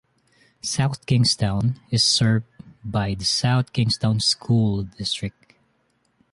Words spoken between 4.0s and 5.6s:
School District.